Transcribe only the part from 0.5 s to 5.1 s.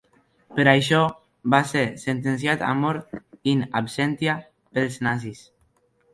Per això, va ser sentenciat a mort in absentia pels